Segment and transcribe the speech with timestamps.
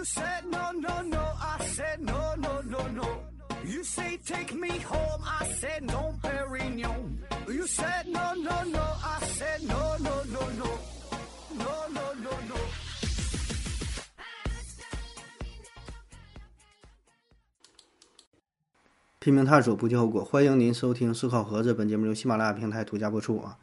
[0.00, 3.20] You said no, no, no, I said no, no, no, no.
[3.66, 7.18] You say take me home, I said no, Perignon.
[7.46, 10.70] You said no, no, no, I said no, no, no, no.
[11.52, 12.56] No, no, no, no.
[19.18, 20.24] 拼命探索，不计后果。
[20.24, 23.58] 欢迎您收听《思考盒子》，本节目由喜马拉雅平台独家播出啊。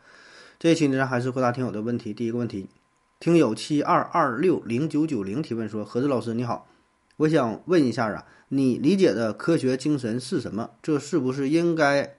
[0.60, 2.14] 这一期呢，还是回答听友的问题。
[2.14, 2.70] 第一个问题，
[3.20, 6.68] 听友七二二六零九九零提问说：“盒子老师你好，
[7.18, 10.70] 我想问一下啊，你理解的科学精神是什么？
[10.84, 12.16] 这是不是应该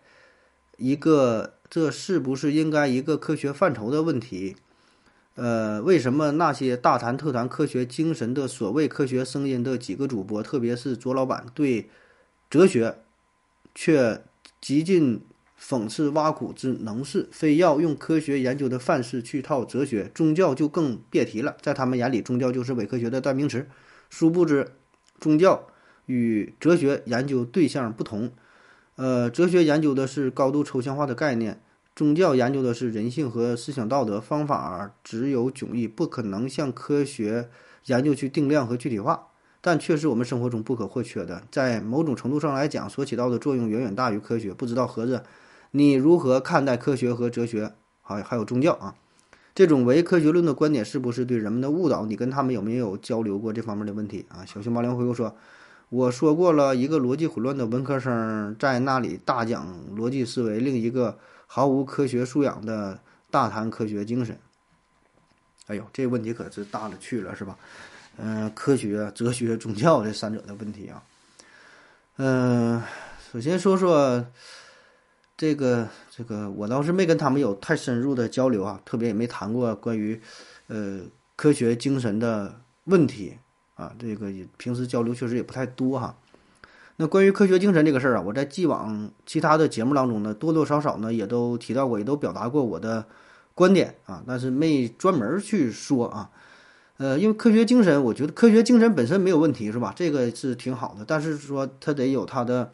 [0.76, 1.54] 一个？
[1.70, 4.56] 这是不是应该一个科学范畴的问题？
[5.36, 11.88] 呃，为什么那些大谈特谈科学精神的所谓科学声音的几个主播，特别是卓老板，对
[12.50, 12.98] 哲学？”
[13.74, 14.24] 却
[14.60, 15.20] 极尽
[15.60, 21.56] 讽刺挖苦之能事，非要用科学研究的范式去套哲学，宗教就更别提了。
[21.60, 23.66] 在他们眼里，宗教就是伪科学的代名词。
[24.08, 24.72] 殊不知，
[25.20, 25.66] 宗教
[26.06, 28.30] 与哲学研究对象不同。
[28.96, 31.60] 呃，哲学研究的是高度抽象化的概念，
[31.94, 34.20] 宗教研究的是人性和思想道德。
[34.20, 37.48] 方法只有迥异，不可能向科学
[37.86, 39.26] 研究去定量和具体化。
[39.60, 44.54] 但却是我们生活中不可或缺的，在某种程度上来讲，所起到的作用远远大于科学。
[44.54, 45.22] 不知道盒子，
[45.70, 48.94] 你如何看待科学和哲学，还还有宗教啊？
[49.54, 52.06] 这种唯科学论的观点是不是对人们的误导？
[52.06, 54.44] 你跟他们有没有交流过这方面的问题啊？
[54.46, 55.34] 小熊猫梁回复说
[55.90, 59.66] ：“我说过了一个逻辑混乱的文科生在那里大讲
[59.96, 64.38] 逻辑思维，另一个毫无科学素养的大谈科学精神。”
[65.66, 67.58] 哎呦，这问题可是大了去了，是吧？
[68.16, 71.02] 嗯，科学、哲学、宗教这三者的问题啊。
[72.16, 72.82] 嗯，
[73.32, 74.24] 首先说说
[75.38, 80.20] 这个这个，我倒是没跟他们有太深入的交流啊，特别也没谈过关于
[80.66, 81.02] 呃
[81.36, 83.38] 科学精神的问题
[83.76, 83.94] 啊。
[84.00, 86.18] 这个也平时交流确实也不太多哈。
[86.96, 93.06] 那关于科学精神这个事儿啊，我在既往其他的节目当中呢，多多少少呢也都提到过，也都表达过我的
[93.54, 96.30] 观点啊，但是没专门去说啊。
[96.96, 99.92] 呃，因为科学精神，我觉得科学精神本身没有问题，是吧？
[99.94, 102.72] 这个是挺好的，但是说它得有它的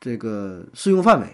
[0.00, 1.28] 这个适用范围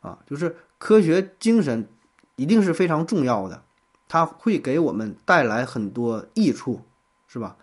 [0.00, 1.88] 啊，就是科学精神
[2.36, 3.62] 一定是非常重要的，
[4.08, 6.82] 它会给我们带来很多益处，
[7.28, 7.56] 是吧？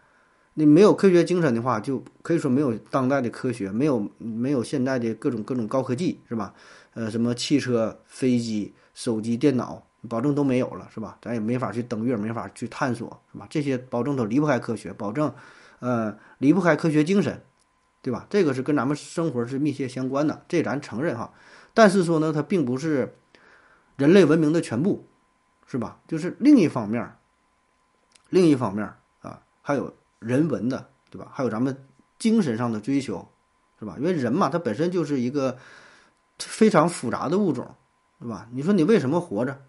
[0.53, 6.53] 你没有科学精神的话，就可以说没有当代的科学，没有没有现在的各种各种高科技，是吧？
[6.93, 9.83] 呃，什么汽车、飞机、手机、电脑。
[10.07, 11.17] 保证都没有了，是吧？
[11.21, 13.45] 咱也没法去登月，没法去探索，是吧？
[13.49, 15.33] 这些保证都离不开科学，保证，
[15.79, 17.41] 呃，离不开科学精神，
[18.01, 18.25] 对吧？
[18.29, 21.33] 这个是跟咱们生活是密切相关的，这咱承认哈。
[21.77, 23.15] 但是说呢，它并不是
[23.97, 25.05] 人类文明的全部，
[25.67, 25.99] 是吧？
[26.07, 27.15] 就是另一方面，
[28.31, 31.29] 另一方面啊，还有人文的，对吧？
[31.31, 31.85] 还有咱们
[32.17, 33.27] 精神上的追求，
[33.77, 33.95] 是吧？
[33.99, 35.59] 因为人嘛，它本身就是一个
[36.39, 37.75] 非常复杂的物种，
[38.19, 38.47] 对吧？
[38.51, 39.61] 你说你为什么活着？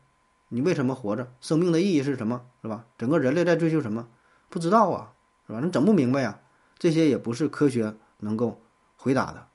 [0.48, 1.30] 你为什么活着？
[1.42, 2.46] 生命的意义是什么？
[2.62, 2.86] 是吧？
[2.96, 4.08] 整个人类在追求什么？
[4.48, 5.12] 不知道啊，
[5.46, 5.60] 是吧？
[5.62, 6.40] 你整不明白呀。
[6.78, 8.62] 这些也不是科学能够
[8.96, 9.47] 回答的。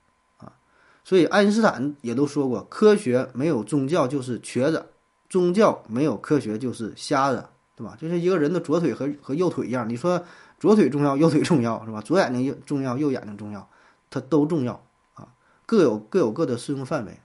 [1.04, 4.86] 所以爱因斯坦也都说过，科学没有宗教就是瘸子，
[5.28, 7.96] 宗教没有科学就是瞎子，对吧？
[8.00, 10.24] 就是一个人的左腿和和右腿一样，你说
[10.58, 12.00] 左腿重要，右腿重要，是吧？
[12.00, 13.68] 左眼睛重要，右眼睛重要，
[14.10, 14.82] 它都重要
[15.14, 15.28] 啊，
[15.66, 17.20] 各有各有各的适用范围。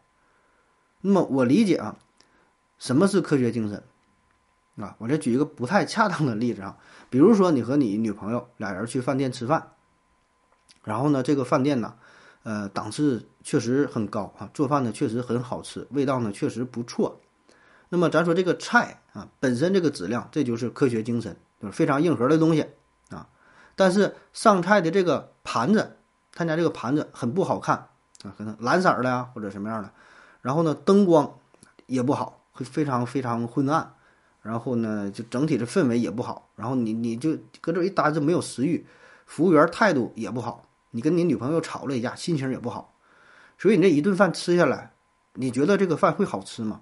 [1.01, 1.95] 那么我理解啊。
[2.77, 3.83] 什么是科学精神？
[4.77, 6.77] 啊，我再举一个不太恰当的例子啊，
[7.09, 9.73] 比如说你和你女朋友俩人去饭店吃饭，
[10.85, 11.95] 然后呢，这个饭店呢，
[12.43, 17.19] 呃，档次确实很高啊，做饭呢确实很好吃，味道呢确实不错。
[17.89, 22.65] 那么咱说这个菜啊，本身这个质量，这就是科学精神，就是非常硬核的东西
[23.09, 23.27] 啊。
[23.75, 25.97] 但是上菜的这个盘子，
[26.33, 27.77] 他家这个盘子很不好看
[28.23, 29.91] 啊，可能蓝色的呀，或者什么样的，
[30.41, 31.33] 然后呢，灯光
[31.85, 32.35] 也不好。
[32.51, 33.93] 会非常非常昏暗，
[34.41, 38.85] 然后呢，就整体的氛围也不好，然后你你就搁这一待着没有食欲，
[39.25, 42.93] 服务员态度也不好，你跟你女朋友吵了一架，心情也不好，
[43.57, 44.93] 所以你这一顿饭吃下来，
[45.33, 46.81] 你觉得这个饭会好吃吗？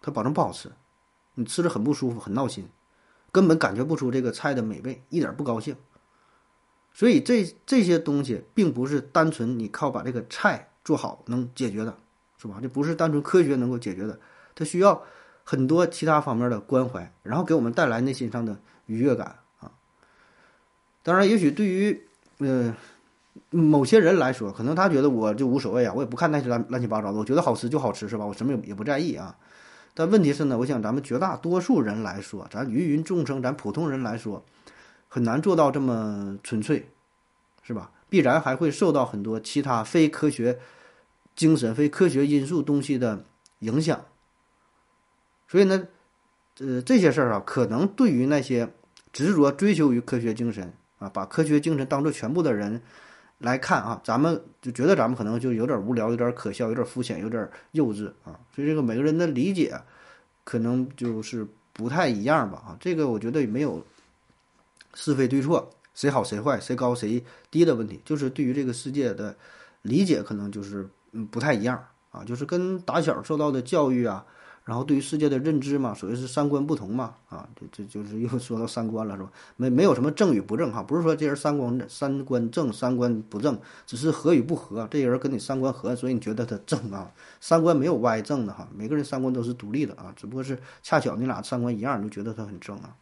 [0.00, 0.70] 它保证不好吃，
[1.34, 2.68] 你吃着很不舒服，很闹心，
[3.30, 5.76] 根本感觉不出这个菜的美味，一点不高兴。
[6.92, 11.96] 所以这这些东西并不是单纯你靠把这个菜做好能解决的，
[12.36, 12.58] 是吧？
[12.60, 14.18] 这不是单纯科学能够解决的。
[14.54, 15.02] 它需要
[15.44, 19.72] 很多其他方面的关怀，然后给我们带来内心上的愉悦感啊。
[21.02, 22.06] 当然，也许对于
[22.38, 22.76] 呃
[23.50, 28.26] 某些人来说，可能他觉得我就无所谓啊，我也不看那些乱乱七八糟的，我觉得好吃就好吃是吧？
[28.26, 29.36] 我什么也也不在意啊。
[29.94, 34.44] 但问题是呢，我想咱们绝大多数人来说，咱芸芸众生，咱普通人来说，
[35.08, 36.88] 很难做到这么纯粹，
[37.62, 37.90] 是吧？
[38.08, 40.58] 必然还会受到很多其他非科学
[41.34, 43.24] 精神、非科学因素东西的
[43.60, 44.04] 影响。
[45.48, 45.88] 所以呢，
[46.60, 48.72] 呃，这些事儿啊，可能对于那些
[49.12, 52.82] 执着追求于科学精神啊，把科学精神当做全部的人
[53.42, 58.38] 来看啊，咱们就觉得咱们可能就有点无聊、有点可笑、有点肤浅、有点幼稚啊。
[58.54, 59.78] 所以这个每个人的理解
[60.44, 62.76] 可能就是不太一样吧啊。
[62.80, 63.84] 这个我觉得也没有
[64.94, 65.70] 是非对错。
[65.94, 69.36] 谁好谁坏，谁高谁低的问题，就是对于这个世界的
[69.82, 74.24] 理解可能就是嗯不太一样啊，就是跟打小受到的教育啊，
[74.64, 79.30] 然后对于世界的认知嘛，所谓是三观不同嘛啊，这这就是又说到三观了是吧？
[79.56, 87.10] 没没有什么正与不正哈，不是说这人三观三观正三观不正，只是合与不合，这人跟你三观合，所以你觉得他正啊，
[87.40, 92.94] 三观没有歪正的哈，每个人三观都是独立的啊，只不过是恰巧你俩三观一样，你就觉得他很正啊。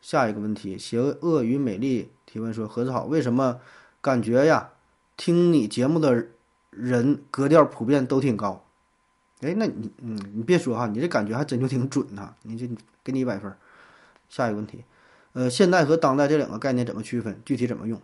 [0.00, 3.60] 下一个问题，邪恶与美丽提问说：“何子好，为什么
[4.00, 4.70] 感觉呀，
[5.18, 6.26] 听你节目的
[6.70, 8.64] 人格调普遍都挺高？
[9.40, 12.34] 哎，那你，嗯，你别说哈，你这感觉还真就挺准呐。
[12.42, 12.68] 你这
[13.02, 13.52] 给你一百分。
[14.28, 14.84] 下一个问题，
[15.32, 17.40] 呃，现代和当代这两个概念怎么区分？
[17.44, 18.00] 具体怎么用？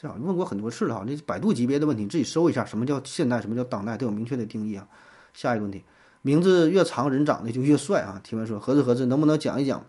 [0.00, 4.86] 这样问过很多次了哈，这百度级别的问题，你自己搜一下，什么叫现代，什么叫当代，都有明确的定义啊。
[5.34, 5.82] 下一个问题，
[6.22, 8.20] 名字越长，人长得就越帅啊。
[8.22, 9.84] 提问说：何子何子，能不能讲一讲？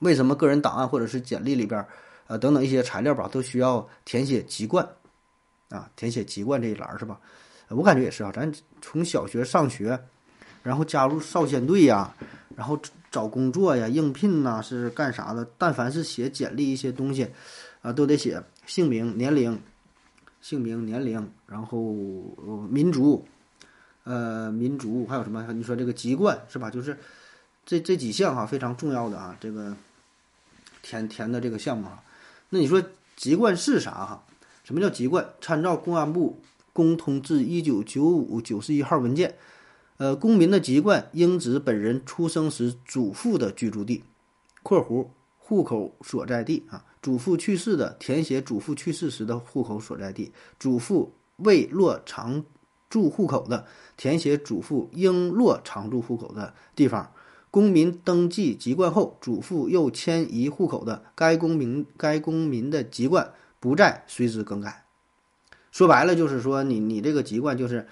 [0.00, 1.84] 为什么个人档案或者是简历里边，
[2.26, 4.88] 呃，等等一些材料吧，都需要填写籍贯，
[5.68, 7.20] 啊，填写籍贯这一栏是吧？
[7.68, 9.98] 我感觉也是啊，咱从小学上学，
[10.62, 12.14] 然后加入少先队呀，
[12.56, 12.78] 然后
[13.10, 15.48] 找工作呀、应聘呐，是干啥的？
[15.56, 17.28] 但凡是写简历一些东西，
[17.82, 19.60] 啊，都得写姓名、年龄、
[20.40, 21.92] 姓名、年龄，然后
[22.70, 23.26] 民族，
[24.04, 25.46] 呃，民族还有什么？
[25.52, 26.70] 你说这个籍贯是吧？
[26.70, 26.98] 就是
[27.64, 29.76] 这这几项哈，非常重要的啊，这个。
[30.80, 32.02] 填填的这个项目啊，
[32.48, 32.82] 那你说
[33.14, 34.24] 籍贯是啥哈？
[34.64, 35.28] 什么叫籍贯？
[35.40, 36.40] 参照公安部
[36.78, 39.34] 公通制一九九五九十一号文件，
[39.96, 44.04] 呃，公民的籍贯应指本人出生时祖父的居住地
[44.62, 45.08] （括弧
[45.38, 46.84] 户口所在地啊）。
[47.02, 50.30] 祖父去世的，填写祖父去世时的户口所在地；
[50.60, 52.44] 祖父未落常
[52.88, 53.66] 住户口的，
[53.96, 57.10] 填写祖父应落常住户口的地方。
[57.50, 64.84] 公民登记籍贯后，祖父又迁移户口的，该公民该公民的籍贯不再随之更改。
[65.72, 67.86] 说白了就是说，你你这个籍贯就是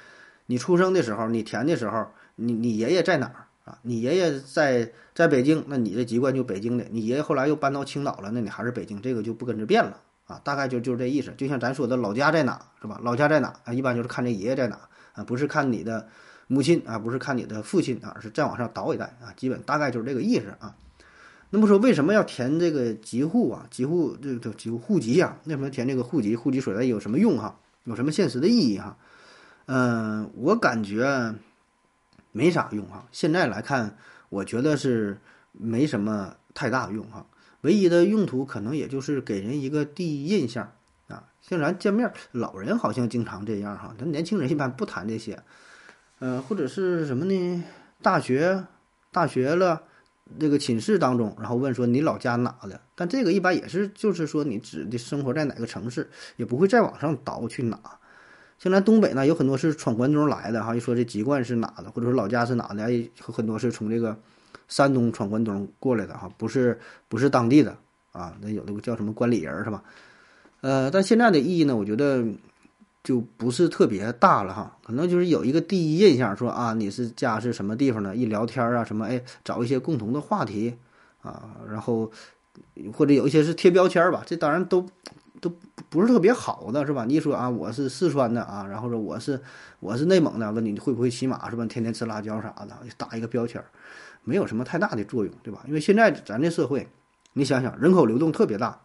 [0.46, 3.78] 你出生的时候，你填的时候，你你爷爷在哪儿啊？
[3.82, 10.40] 你爷爷在在北京，那你的籍贯就北京的；你爷爷后来又搬到青岛了，那你还是北京，这个就不跟着变了啊。
[10.42, 11.32] 大概就就是这意思。
[11.36, 13.00] 就像咱说的老家在哪是吧？
[13.02, 13.72] 老家在哪啊？
[13.72, 14.78] 一般就是看这爷爷在哪
[15.14, 16.08] 啊，不是看你的。
[16.48, 20.76] 母亲啊，不是看你的父亲啊，是再往上倒一代啊，基本大概就是这个意思啊。
[21.50, 23.66] 那么说，为什么要填这个籍户啊？
[23.68, 25.38] 籍户这个籍户户籍呀？
[25.46, 26.36] 为什么填这个户籍？
[26.36, 27.58] 户籍所在有什么用哈？
[27.86, 28.96] 有什么现实的意义哈？
[29.66, 31.34] 嗯，我感觉
[32.32, 33.06] 没啥用哈。
[33.10, 33.96] 现在来看，
[34.28, 35.18] 我觉得是
[35.52, 37.26] 没什么太大用哈。
[37.62, 40.72] 唯一的用途可能也就是给人一个第一印象
[41.08, 41.24] 啊。
[41.40, 45.42] 像咱见面，老人好像经常这样哈，咱年轻人一般不谈这些。
[46.18, 47.64] 呃，或者是什么呢？
[48.02, 48.66] 大学，
[49.10, 49.82] 大学了，
[50.38, 52.80] 这个寝室当中，然后问说你老家哪的？
[52.94, 57.78] 但这个一般也是，就是说你指的生活在哪个城市，也不会再往上倒去哪。
[58.58, 64.18] 像咱东北呢，有很多是闯关东来的哈，一说这籍贯是哪的，或者说老家是哪的，有很多是从这个
[64.68, 66.78] 山东闯关东过来的哈，不是
[67.08, 67.76] 不是当地的
[68.12, 68.36] 啊。
[68.40, 69.82] 那有的叫什么关里人是吧？
[70.60, 72.24] 呃，但现在的意义呢，我觉得。
[73.06, 80.76] 就不是特别大了哈，可能就是有一个第一印象，说啊你是家是什么地方的，一聊天啊什么，哎找一些共同的话题
[81.22, 82.10] 啊，然后
[82.92, 84.84] 或者有一些是贴标签吧，这当然都
[85.40, 85.48] 都
[85.88, 87.04] 不是特别好的是吧？
[87.04, 89.40] 你说啊我是四川的啊，然后说我是
[89.78, 91.64] 我是内蒙的，问你会不会骑马是吧？
[91.66, 93.62] 天天吃辣椒啥的，打一个标签，
[94.24, 95.62] 没有什么太大的作用，对吧？
[95.68, 96.88] 因为现在咱这社会，
[97.34, 98.80] 你想想人口流动特别大，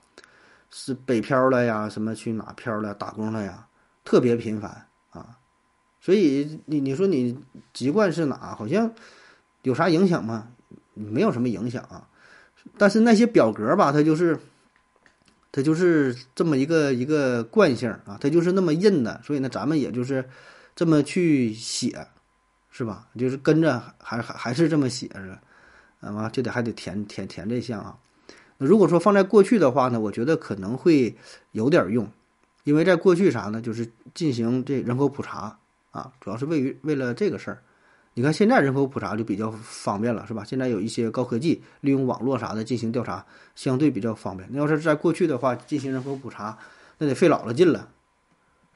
[0.69, 3.65] 是北漂了呀，什么去哪漂了打工了呀？
[4.03, 5.37] 特别频繁啊，
[5.99, 7.37] 所以你你说你
[7.73, 8.55] 籍贯是哪？
[8.55, 8.93] 好像
[9.61, 10.49] 有啥影响吗？
[10.93, 12.07] 没有什么影响啊。
[12.77, 14.39] 但是那些表格吧，它就是
[15.51, 19.21] 它就是这么一个一个惯性啊，它就是那么印的。
[19.23, 20.29] 所以呢，咱们也就是
[20.75, 22.07] 这么去写，
[22.71, 23.07] 是吧？
[23.17, 25.39] 就是跟着还还还是这么写着，
[26.01, 27.97] 啊完就得还得填填填这项啊。
[28.57, 31.15] 如果说放在过去的话呢，我觉得可能会
[31.51, 32.11] 有点用。
[32.63, 35.57] 因为在过去啥呢，就是进行这人口普查
[35.91, 37.63] 啊，主要是为于为了这个事儿。
[38.13, 40.43] 你看现在人口普查就比较方便了，是吧？
[40.43, 43.25] 现在有一些高科技，利用网络啥的进行调查，
[43.55, 44.47] 相对比较方便。
[44.51, 46.57] 那要是在过去的话，进行人口普查，
[46.97, 47.87] 那得费老了劲了，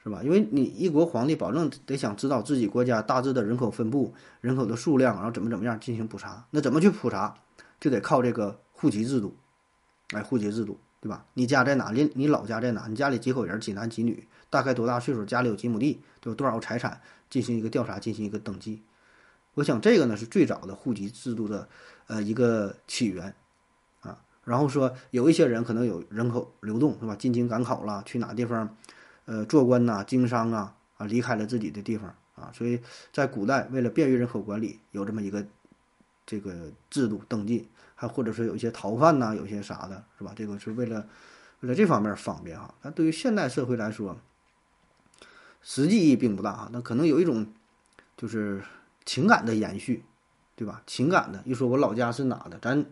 [0.02, 0.22] 是吧？
[0.24, 6.46] 因为你一国皇帝保证得想知道自己国家大致的人口分布、人口的数量，然后怎么怎么样进行普查。
[6.50, 7.34] 那怎么去普查？
[7.78, 9.36] 就得靠这个户籍制度，
[10.14, 11.24] 哎，户籍制度，对吧？
[11.34, 11.90] 你家在哪？
[11.92, 12.86] 你你老家在哪？
[12.88, 13.60] 你家里几口人？
[13.60, 14.26] 几男几女？
[14.48, 15.24] 大概多大岁数？
[15.24, 16.00] 家里有几亩地？
[16.24, 17.00] 有多少财产？
[17.28, 18.82] 进行一个调查，进行一个登记。
[19.54, 21.68] 我想这个呢是最早的户籍制度的
[22.06, 23.34] 呃一个起源
[24.00, 24.18] 啊。
[24.44, 27.16] 然后说有一些人可能有人口流动是吧？
[27.16, 28.76] 进京赶考了，去哪地方
[29.24, 32.50] 呃做官呐、经商啊啊，离开了自己的地方啊。
[32.54, 32.80] 所以
[33.12, 35.44] 在古代为了便于人口管理，有这么一个
[36.24, 40.32] 这个制度登记，还或者说有一些逃犯呐，有些啥的是吧？
[40.36, 41.04] 这个是为了
[41.58, 42.72] 为了这方面方便啊。
[42.80, 44.16] 但对于现代社会来说，
[45.60, 46.70] 实际意义并不大啊。
[46.72, 47.44] 那可能有一种
[48.16, 48.62] 就是。
[49.08, 50.02] 情感的延续，
[50.56, 50.82] 对吧？
[50.84, 52.84] 情感的，一说我老家是哪的，咱，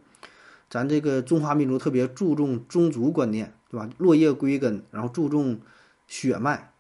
[0.71, 3.91] 咱这个中华民族特别注重宗族观念，对吧？
[3.99, 5.61] 落叶归根，然后注重
[6.07, 6.71] 血脉，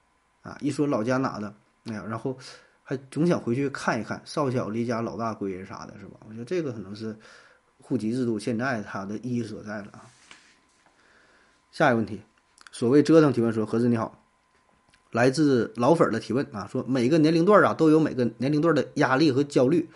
[0.42, 1.52] 啊，一说老家哪的，
[1.86, 2.38] 哎呀，然后
[2.84, 6.20] 还总想回去看一看，少小离家老大归啥的，是吧？
[6.28, 7.18] 我觉得这个可能是
[7.86, 10.08] 户籍制度现在它的意义所在了啊。
[11.70, 12.22] 下一个问题，
[12.72, 14.20] 所谓折腾提问说，何子你好。
[15.12, 19.88] 来自老粉儿的提问啊，说每个年龄段啊都有每个年龄段的压力和焦虑，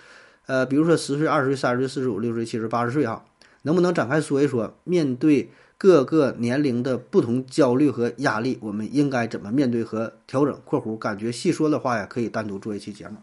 [0.47, 3.25] 呃，比如说十岁、二十岁、三十岁、四十五、六十岁、七十、八十岁啊，
[3.63, 13.17] 能不能展开说一说，面对各个年龄的不同焦虑和压力，我们应该怎么面对和调整？（括弧感觉细说的话呀，可以单独做一期节目。）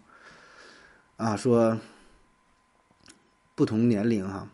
[1.16, 1.80] 啊，说
[3.56, 4.50] 不同年龄哈，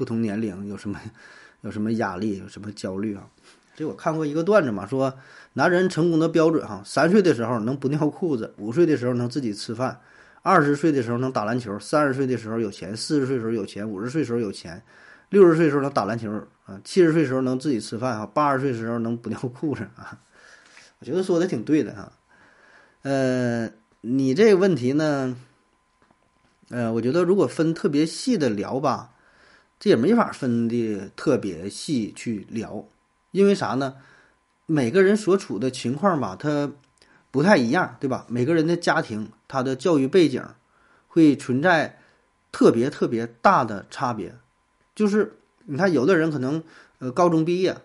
[0.00, 0.98] 不同年龄有什么
[1.60, 3.28] 有什么压力，有什么焦虑啊？
[3.76, 5.12] 这我看过一个段子嘛，说。
[5.54, 10.00] 男人成功的标准，哈，三岁的时候能不尿裤子，五岁的时候能自己吃饭，
[10.42, 14.80] 二十岁的时候能打篮球，三十岁的时候有钱，四十岁时候有钱，五十岁时候有钱，
[15.30, 16.30] 六十岁时候能打篮球
[16.66, 20.20] 啊，七十岁时候能自己吃饭，啊，八十岁时候能不尿裤子啊。
[21.00, 22.12] 我觉得说的挺对的哈。
[23.02, 23.68] 呃，
[24.02, 25.36] 你这个问题呢，
[26.68, 29.10] 呃，我觉得如果分特别细的聊吧，
[29.80, 32.84] 这也没法分的特别细去聊，
[33.30, 33.96] 因为啥呢？
[34.66, 36.70] 每个人所处的情况吧，他
[37.30, 38.26] 不太一样，对吧？
[38.28, 40.44] 每个人的家庭，他的教育背景，
[41.08, 41.98] 会存在
[42.52, 44.36] 特别特别大的差别。
[44.94, 46.62] 就是你看，有的人可能
[46.98, 47.78] 呃高中毕业，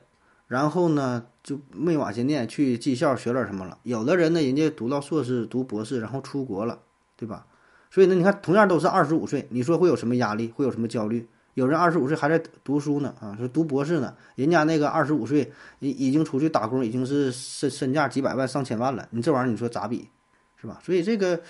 [0.47, 6.79] 然后呢就没往下念，去技校学点什么了；有的人呢，人家读到硕士、读博士，然后出国了，
[7.15, 7.47] 对吧？
[7.89, 10.51] 所以呢，你看，同样都是二十五岁，你说会有什么压力？
[10.53, 11.27] 会有什么焦虑？
[11.55, 19.07] 有人二十五岁还在读书呢，啊，说读博士呢，人家那个二十五岁已已经出去打工，已经是身身价几百万上千万了。
[19.11, 20.09] 你这玩意儿你说咋比，
[20.57, 20.81] 是吧？
[20.83, 21.41] 所以这个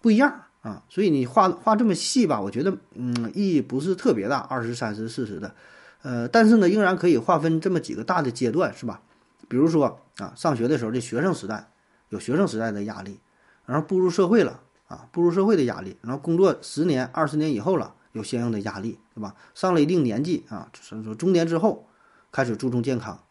[0.00, 0.82] 不一样啊。
[0.88, 5.54] 所以你画画这么细吧，我觉得嗯意义不是特别大，二十三十四十的，
[6.02, 9.00] 呃，但是呢，仍然可以划分这么几个大的阶段，是吧？
[9.46, 11.68] 比如说啊，上学的时候这学生时代
[12.08, 13.20] 有学生时代的压力，
[13.64, 17.94] 然后步入社会了啊，步入社会的压力，然后工作十年二十年以后了。
[18.16, 19.36] 有相应的压力，对吧？
[19.54, 21.86] 上了一定年纪啊，就是说中年之后，
[22.32, 23.22] 开始注重健康，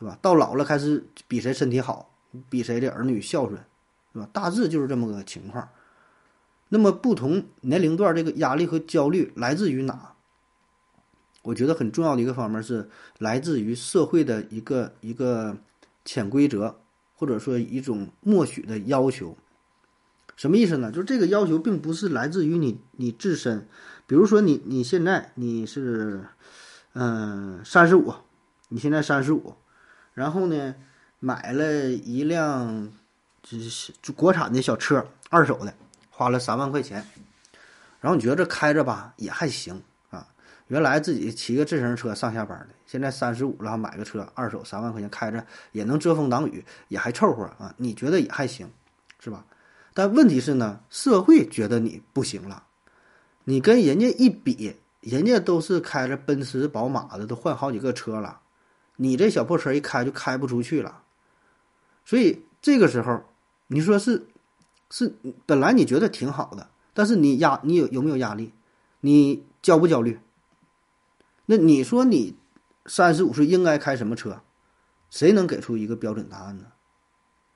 [0.00, 0.18] 对吧？
[0.20, 2.10] 到老了开始比谁身体好，
[2.50, 3.64] 比谁的儿女孝顺，
[4.12, 4.28] 对吧？
[4.32, 5.68] 大致就是这么个情况。
[6.70, 10.14] 那么不同年龄段这个压力和焦虑来自于哪？
[11.42, 15.56] 我觉得很重要的一个方面是来自于社会的一个一个
[16.04, 16.80] 潜规则，
[17.14, 19.36] 或者说一种默许的要求。
[20.36, 20.90] 什么意思呢？
[20.90, 23.68] 就是这个要求并不是来自于你你自身。
[24.06, 26.24] 比如说你你现在你是，
[26.92, 28.14] 嗯，三十五，
[28.68, 29.54] 你现在三十五，
[30.12, 30.74] 然后呢，
[31.20, 32.92] 买了一辆
[33.42, 35.74] 就是就国产的小车，二手的，
[36.10, 37.06] 花了三万块钱，
[38.00, 40.28] 然后你觉得开着吧也还行啊，
[40.68, 48.70] 原来自己骑个自行车上下班的，现在三十五了买个车，二手三万块钱开着也能遮风挡雨，也还凑合啊，你觉得也还行，
[49.18, 49.44] 是吧？
[49.94, 52.62] 但问题是呢，社会觉得你不行了。
[53.44, 58.40] 你跟人家一比，人家都是开着奔驰、宝马的，都换好几个车了，
[58.96, 61.02] 你这小破车一开就开不出去了。
[62.04, 63.24] 所以这个时候，
[63.66, 64.26] 你说是
[64.90, 65.14] 是
[65.46, 68.52] 本来你觉得挺好的，但是你压你有有没有压力？
[69.00, 70.18] 你焦不焦虑？
[71.46, 72.36] 那你说你
[72.86, 74.40] 三十五岁应该开什么车？
[75.10, 76.64] 谁能给出一个标准答案呢？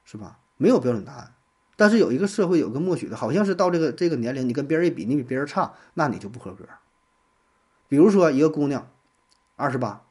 [0.05, 0.39] 是吧？
[0.59, 1.35] 没有标准答案。
[1.79, 6.65] 但是有一个社会有个默许的，好像是到这个这个年龄，你跟别人一比，你比别人差，那你就不合格。
[7.87, 8.91] 比如说一个姑娘，
[9.55, 10.03] 二十八，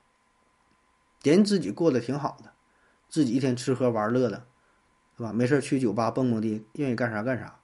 [1.23, 2.51] 人自己过得挺好的，
[3.09, 4.45] 自己一天吃喝玩乐的，
[5.17, 5.33] 是吧？
[5.33, 7.59] 没事去酒吧蹦蹦迪，愿意干啥干啥。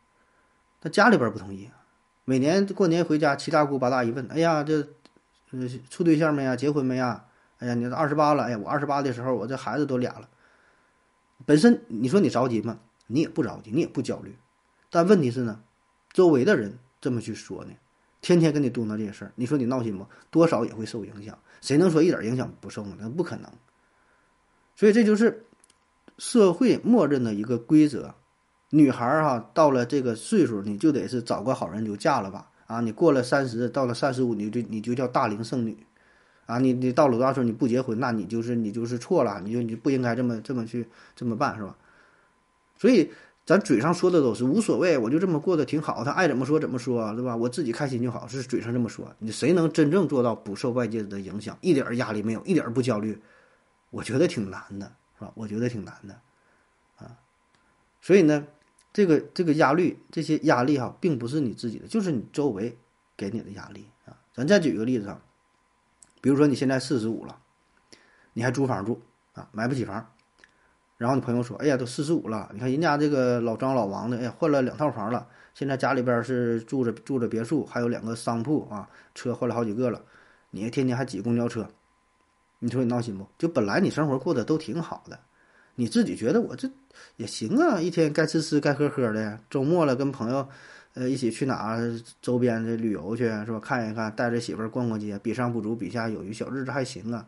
[0.81, 1.69] 他家里边不同意，
[2.25, 4.85] 每年过年回家，七大姑八大姨问：“哎呀，这
[5.89, 6.57] 处对象没呀？
[6.57, 7.23] 结婚没呀？
[7.59, 10.27] 哎呀，你二十八了，哎呀，我二十八的时候，我这孩子都俩了。
[11.45, 12.79] 本身你说你着急吗？
[13.13, 14.35] 你也不着急，你也不焦虑，
[14.89, 15.61] 但问题是呢，
[16.11, 17.71] 周围的人这么去说呢，
[18.21, 20.07] 天天跟你嘟囔这些事儿，你说你闹心不？
[20.31, 21.37] 多少也会受影响。
[21.61, 22.97] 谁能说一点影响不受呢？
[22.99, 23.51] 那不可能。
[24.75, 25.45] 所以这就是
[26.17, 28.15] 社会默认的一个规则。
[28.71, 32.49] 女孩儿哈，到了这个岁数，你就得是找个好人就嫁了吧。
[32.65, 35.77] 啊，你过了三十，到了三十五，你就你就叫大龄剩女。
[36.47, 41.77] 啊，你你到了多大岁数你不结婚，那你就是你就是错了，你就你不应该这么这么去这么办，是吧？
[42.83, 43.09] 所以
[43.45, 47.33] 咱嘴上说的都是无所谓，我就这么过得挺好，他爱怎么说怎么说，对吧？
[47.33, 49.15] 我自己开心就好，是嘴上这么说。
[49.19, 53.21] 你谁能真正做到不受外界的影响，一点压力没有，一点不焦虑？
[53.89, 55.31] 我觉得挺难的，是吧？
[55.33, 56.19] 我觉得挺难的，
[56.97, 57.15] 啊，
[58.01, 58.45] 所以呢，
[58.91, 62.77] 这个这个压力，这些压力哈，并不是你自己的，就是你周围
[63.15, 64.19] 给你的压力啊。
[64.33, 65.21] 咱再举个例子啊，
[66.19, 67.39] 比如说你现在四十五了，
[68.33, 70.12] 你还租房住啊，买不起房，
[70.97, 80.01] 然后你朋友说，哎呀，都四十五了，你看人家这个老张老王的，哎呀，换了两套房了，现在家里边是住着住着别墅，还有两个商铺啊，车换了好几个了，
[80.51, 81.67] 你还天天还挤公交车。
[82.59, 83.27] 你说你闹心不？
[83.37, 85.19] 就本来你生活过得都挺好的，
[85.75, 86.69] 你自己觉得我这
[87.17, 90.47] 也行啊，一天该吃吃该喝喝的，周末了跟朋友，
[90.93, 91.77] 呃一起去哪
[92.21, 93.59] 周边的旅游去是吧？
[93.59, 97.27] 看一看，带着媳妇儿逛逛街，比上不足，比下有余，小日子还行啊。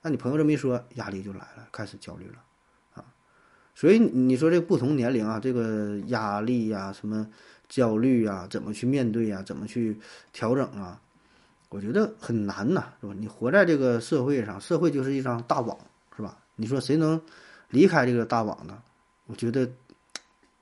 [0.00, 2.43] 那你朋友这么一说，压力就来了，开始焦虑了。
[3.74, 7.26] 所以你说这不同年龄啊，这个压力呀、什么
[7.68, 9.42] 焦虑呀，怎么去面对呀？
[9.42, 9.98] 怎么去
[10.32, 11.00] 调整啊？
[11.70, 13.12] 我觉得很难呐，是吧？
[13.18, 15.76] 你活在这个社会上，社会就是一张大网，
[16.16, 16.38] 是吧？
[16.54, 17.20] 你说谁能
[17.68, 18.80] 离开这个大网呢？
[19.26, 19.68] 我觉得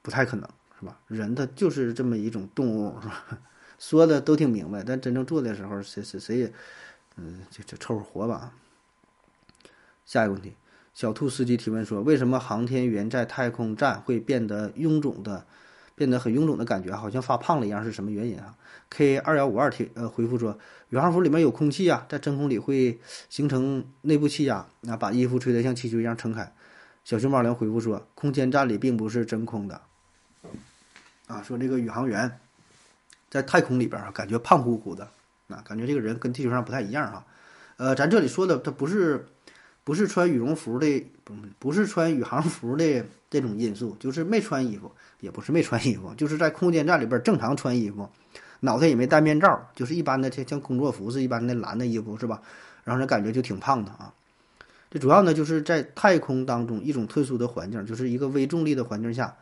[0.01, 0.49] 不太可能，
[0.81, 0.99] 是吧？
[1.09, 3.25] 人他就是这么一种动物，是吧？
[3.79, 6.53] 说的都挺明白，但真正做的时候，谁谁谁也，
[7.17, 8.55] 嗯，就就凑合活吧。
[10.07, 10.55] 下一个问题，
[10.95, 15.47] 小兔司机提问说：为什么航天员在太空站会变得臃肿的，
[15.95, 17.83] 变得很臃肿的感觉，好像发胖了一样？
[17.83, 18.55] 是什么原因啊
[18.91, 20.59] ？K 二幺五二提呃回复说，
[20.91, 23.01] 宇航服里面有空气啊，在真空里会
[23.31, 26.53] 形成内部气压，那把衣服吹得像气球一样撑开。
[27.05, 29.81] 小熊猫粮回复说，空间站里并不是真空的。
[31.27, 32.39] 啊，说这个宇航员
[33.31, 35.09] 在太空里边啊，感觉胖乎乎的，
[35.49, 37.25] 啊，感觉这个人跟地球上不太一样啊。
[37.79, 39.27] 呃，咱这里说的他不是
[39.85, 44.91] 不是穿羽绒服的，不不是穿宇航服的这种因素，就是没穿衣服，
[45.21, 48.09] 也不是没穿衣服，就是在空间站里边正常穿衣服。
[48.61, 52.41] 脑袋也没戴面罩，就是一般的像像工作服是一般的蓝的衣服是吧？
[52.85, 54.15] 然后呢，感觉就挺胖的啊。
[54.89, 59.35] 这主要呢就是在太空当中一种特殊的环境，就是一个微重力的环境下。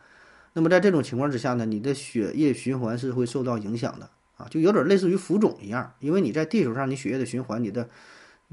[0.53, 5.93] 那么在这种情况之下呢，你的血液循环是会受到影响的啊，就有点类似于浮肿一样。
[5.99, 7.87] 因为你在地球上，你血液的循环，你的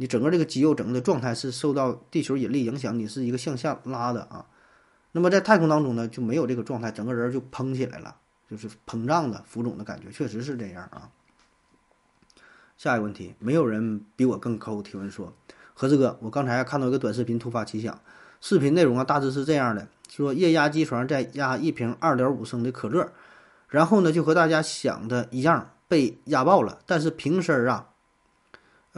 [0.01, 4.47] 你整个这个肌肉整个的状态是受到地球引力影响，你是一个向下拉的啊。
[5.11, 8.15] 那么在太空当中呢，就没有这个状态，整个人就膨起来了。
[8.49, 11.11] 就是膨胀的浮肿的感觉，确实是这样啊。
[12.77, 14.81] 下一个问题，没有人比我更抠。
[14.81, 15.35] 提问说：
[15.75, 18.01] 何志哥，我刚才看到一个短视频，突发奇想。
[18.41, 23.13] 视频内容啊，大致是这样的：说液压机床在压一瓶二点五升的可乐，
[23.69, 26.79] 然后呢，就和大家想的一样，被压爆了。
[26.87, 27.89] 但是瓶身啊，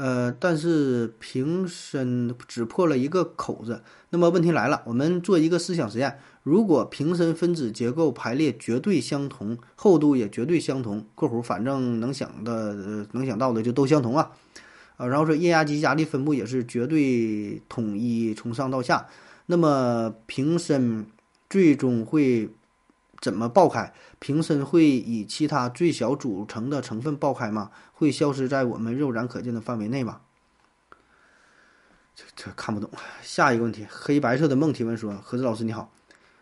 [0.00, 3.82] 呃，但是瓶身只破了一个口子。
[4.08, 6.18] 那么问题来了，我们做一个思想实验。
[6.42, 14.30] 如果瓶身分子结构排列绝对相同，厚度也绝对相同（括弧反正能想的、能想到的就都相同啊），
[14.96, 19.06] 啊，然后说液压机压力分布也是绝对统一，从上到下，
[19.44, 21.04] 那么瓶身
[21.50, 22.48] 最终会
[23.20, 23.92] 怎么爆开？
[24.18, 27.70] 瓶身会以其他最小组成的成分爆开吗？
[27.92, 30.20] 会消失在我们肉眼可见的范围内吗？
[32.14, 32.90] 这这看不懂。
[33.22, 35.90] 下一个问题，黑白色的梦提问说：何子老师你好。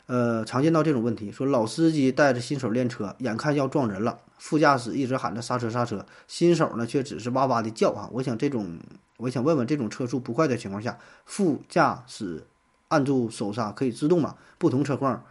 [0.06, 8.08] 呃，常见到这种问题，说老司机带着新手练车，眼看要撞人了，副驾驶一直喊着刹车刹车，新手呢却只是哇哇的叫啊。
[8.12, 8.78] 我想这种，
[9.18, 12.46] 我想问问，这种车速不快的情况下，副驾驶
[12.88, 14.36] 按住手刹可以自动吗？
[14.56, 15.22] 不同车况，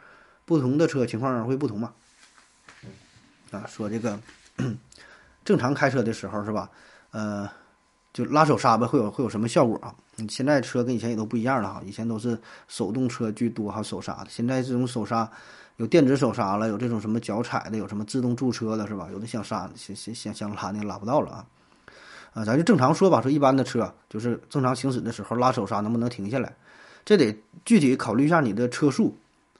[0.48, 1.94] 不同的车情况会不同嘛？
[3.52, 4.20] 啊，说这个
[5.46, 6.68] 正常开车的时候是吧？
[7.12, 7.48] 呃。
[8.14, 9.94] 就拉手刹吧，会有会有什么效果啊？
[10.16, 12.36] 你现在车跟以前也都不一样了哈，以前都是
[12.68, 14.28] 手动车居多哈，手刹的。
[14.28, 15.30] 现在这种手刹
[15.76, 19.08] 有电子手刹了，有这种什么脚踩的，有什么自动驻车的，是吧？
[19.12, 21.46] 有的想刹想想想想拉那拉不到了啊。
[22.34, 26.52] 啊，咱就正常说吧，说一般的车就是正常行驶的时候拉手刹能不能停下来？
[27.06, 29.16] 这得具体考虑一下你的车速，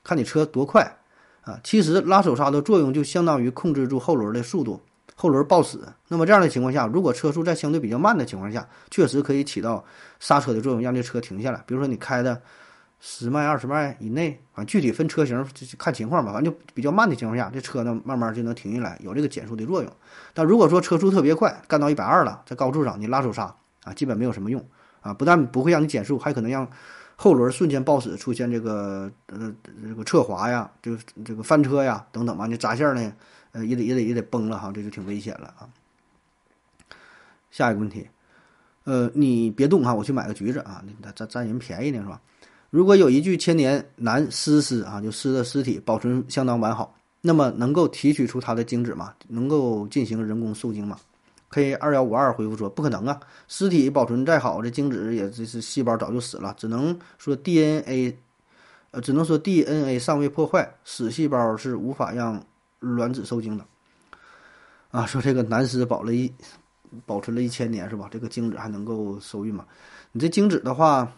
[0.08, 0.98] 看你车多快
[1.42, 1.60] 啊。
[1.62, 4.82] 其实拉手刹的作用就相当于控制住后轮的速度，
[5.16, 5.94] 后轮抱死。
[6.08, 9.84] 那么这样的情况下，如果车速在相对比较慢的情况下，确实可以起到
[10.20, 11.62] 刹车的作用，让这车停下来。
[11.68, 12.42] 比如说你开的
[13.00, 15.46] 十迈、二十迈以内，反正具体分车型
[15.78, 16.32] 看情况吧。
[16.32, 19.92] 反正就比较慢的情况下，这车呢慢慢就能停下来，有这个减速的作用。
[20.34, 24.64] 但如果说车速特别快，干到一百二了，在高速上你拉手刹啊，基本没有什么用
[25.02, 26.68] 啊，不但不会让你减速，还可能让
[27.20, 29.52] 后轮瞬间抱死，出现这个呃
[29.82, 33.12] 这个侧滑呀，这个这个翻车呀等等吧，你闸线呢，
[33.54, 35.68] 呃也得也得也得崩了哈，这就挺危险了啊。
[37.50, 38.08] 下一个问题，
[38.84, 42.22] 呃，你别动哈，我去买个橘子啊，占占占人便宜呢是吧？
[42.70, 49.14] 如果有一具千年男尸尸啊，就尸的尸体保存相当完好，那么能够提取出它的精子吗？
[49.28, 51.00] 能够进行人工受精吗
[51.50, 58.18] ？K 二幺五二回复说：“不可能啊，尸体保存再好，这精子也这是细胞早就死了，只能说 DNA，
[58.92, 62.44] 呃，只能说 DNA 尚未破坏，死细胞是无法让
[62.80, 63.66] 卵子受精的。”
[64.92, 66.32] 啊，说这个男尸保了一
[67.06, 68.08] 保存了一千年是吧？
[68.10, 69.66] 这个精子还能够受孕吗？
[70.12, 71.12] 你这精子的话，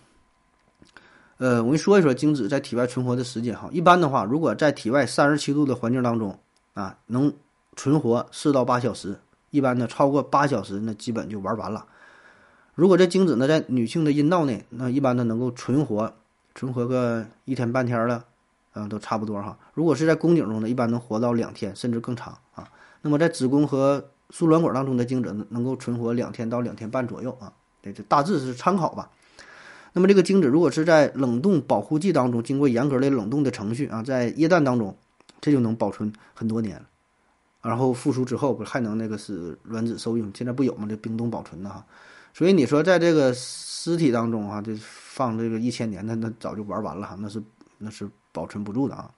[1.38, 3.70] 呃，我跟你说一说精子在体外存活的时间哈。
[3.72, 6.38] 一般的话，如果在体外三十七度的环境当中
[6.74, 7.32] 啊，能
[7.76, 9.18] 存活四到八小时。
[9.51, 11.85] 一般呢，超过八小时，那基本就玩完了。
[12.75, 16.13] 如果这精子呢在女性的阴道内，那一般呢能够存活，
[16.55, 18.23] 存活个一天半天了，
[18.73, 19.57] 嗯，都差不多哈。
[19.73, 22.69] 如果是在宫颈中呢，一般能活到两天，甚至更长啊。
[23.01, 27.51] 那么在子宫和输卵管当中的精子能够存活两天到两天半左右啊。
[27.81, 29.09] 这这大致是参考吧。
[29.93, 34.95] 那么这个精子如果是在冷冻保护剂当中，经过严格的冷冻的程序啊，在液氮当中，
[35.41, 36.81] 这就能保存很多年。
[37.62, 40.32] 然后复苏之后，不是还能那个是卵子受孕？
[40.34, 40.88] 现在不有吗？
[40.89, 41.86] 这冰冻保存的哈，
[42.34, 47.43] 所以你说在这个尸体当中啊，这放这个一千年，那那早就玩完了哈，那是
[47.78, 49.12] 那是保存不住的啊。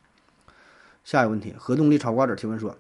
[1.04, 2.76] 下一个问题，核动力炒瓜子提问说：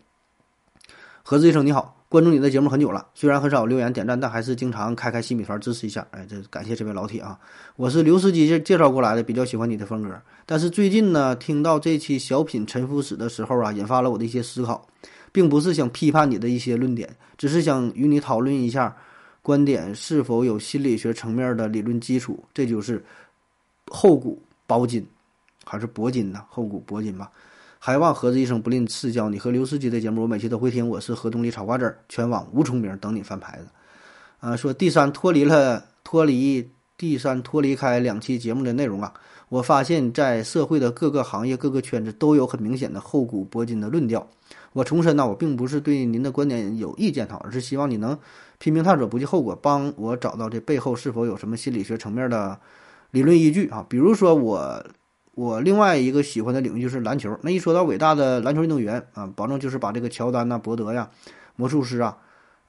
[1.22, 6.08] 何子医生你好，关注你的节目很久了，虽然很少留言点赞，但还是经常开开新米团支持一下。
[6.10, 7.40] 哎，这感谢这位老铁啊，
[7.76, 14.88] 我是刘司机介介绍过来的，比较喜欢你的风格，但是最近呢，听到这期小品陈腐史的时候啊，引发了我的一些思考。
[15.32, 18.96] 并不是想批判你的一些论点，只是想与你讨论一下，
[19.42, 22.44] 观点是否有心理学层面的理论基础。
[22.54, 23.04] 这就是
[23.88, 25.06] 厚古薄今，
[25.64, 26.44] 还是薄今呢？
[26.50, 27.32] 厚古薄今吧。
[27.84, 29.28] 还望何子医生不吝赐教。
[29.28, 30.88] 你和刘司机的节目，我每期都会听。
[30.88, 33.68] 我是何东里炒瓜子儿，全网无重名，等你翻牌子。
[34.40, 39.12] 啊，说第三脱离了脱离第三脱离开两期节目的内容啊，
[39.50, 44.28] 我发现，在社会的各个行业、各个圈子都有很明显的厚古薄今的论调。
[44.74, 48.18] 我重申呢，我并不是对您的观点有意见哈，而是希望你能
[48.58, 52.58] 拼命探索，不计后果，帮我找到这背后是否有什么心理学层面的
[53.12, 53.86] 理论依据啊。
[53.90, 54.86] 比如说我
[55.36, 61.10] 我另外一个喜欢的领域就是篮球，那一说到伟大的篮球运动员啊，保证就是把这个乔丹呐、伯德呀、
[61.58, 62.18] 魔术师啊，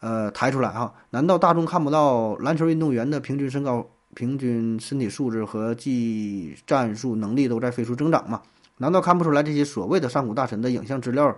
[0.01, 0.93] 呃抬出来哈。
[1.11, 8.43] 难道大众看不到篮球运动员的平均身高、平均身体素质和技战术能力都在飞速增长吗？
[8.79, 11.37] 难道看不出来这些所谓的上古大神的影像资料？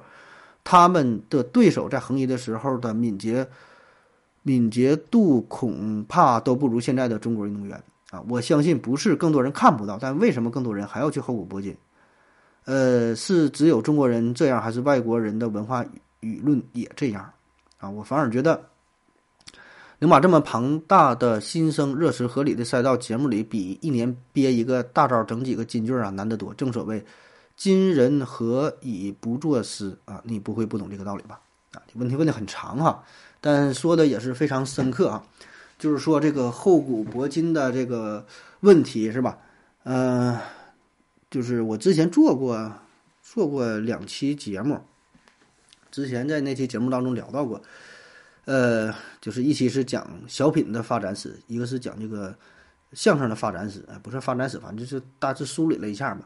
[0.64, 3.46] 他们的对手在横移的时候的敏捷、
[4.42, 8.24] 敏捷度恐怕都不如现在的中国运动员啊！
[8.28, 11.76] 我相信不是更多人看不到，但为什么更多人还要去厚古薄今？
[12.64, 15.84] 呃，是只有中国人这样，还是外国人的文化
[16.22, 17.30] 舆论也这样？
[17.78, 18.58] 啊，我反而觉得
[19.98, 26.54] 能把这么庞大的新生热词合理的塞到节目里，比一年憋一个大招整几个金句啊难得多。
[26.54, 27.04] 正所谓。
[27.56, 30.20] 今人何以不作诗啊？
[30.24, 31.40] 你不会不懂这个道理吧？
[31.72, 33.04] 啊，问题问的很长哈，
[33.40, 35.26] 但说的也是非常深刻啊。
[35.76, 38.24] 就是说这个厚古薄今的这个
[38.60, 39.38] 问题是吧？
[39.82, 40.38] 嗯，
[41.30, 42.72] 就是我之前做过
[43.22, 44.80] 做过两期节目，
[45.90, 47.60] 之前在那期节目当中聊到过，
[48.44, 52.34] 呃，就是一期是讲小品的发展史，一个是讲这个
[52.92, 56.24] 相声的发展史，不是发展史，反正就是大致梳理了一下嘛。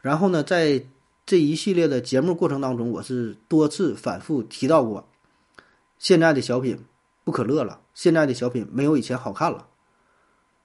[0.00, 0.84] 然后呢，在
[1.26, 5.06] 这一系列的节目过程当中，我是多次反复提到过，
[5.98, 6.78] 现在的小品
[7.24, 9.66] 不可乐了，现在的小品没有以前好看了，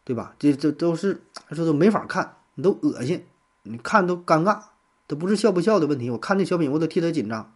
[0.03, 0.35] 对吧？
[0.39, 3.25] 这这都是这都没法看，你都恶心，
[3.63, 4.59] 你看都尴尬，
[5.07, 6.09] 都不是笑不笑的问题。
[6.09, 7.53] 我看这小品，我都替他紧张，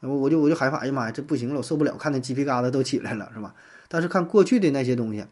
[0.00, 3.54] 我我就我就害怕，哎呀妈呀，这不行了，我受不了，看的鸡皮疙瘩都起来了，是吧？
[3.88, 5.24] 但是看过去的那些东西，